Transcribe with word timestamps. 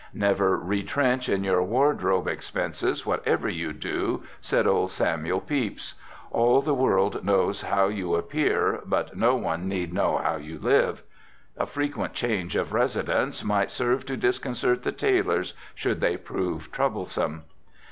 "Never 0.15 0.57
retrench 0.57 1.29
in 1.29 1.43
your 1.43 1.61
wardrobe 1.61 2.27
expenses, 2.27 3.05
whatever 3.05 3.47
you 3.47 3.71
do," 3.71 4.23
said 4.39 4.65
old 4.65 4.89
Samuel 4.89 5.39
Pepys. 5.41 5.93
"All 6.31 6.59
the 6.59 6.73
world 6.73 7.23
knows 7.23 7.61
how 7.61 7.85
you 7.87 8.15
appear, 8.15 8.81
but 8.87 9.15
no 9.15 9.35
one 9.35 9.67
need 9.67 9.93
know 9.93 10.17
how 10.17 10.37
you 10.37 10.57
live." 10.57 11.03
A 11.55 11.67
frequent 11.67 12.13
change 12.13 12.55
of 12.55 12.73
residence 12.73 13.43
might 13.43 13.69
serve 13.69 14.03
to 14.07 14.17
disconcert 14.17 14.81
the 14.81 14.91
tailors, 14.91 15.53
should 15.75 16.01
they 16.01 16.17
prove 16.17 16.71
troublesome. 16.71 17.43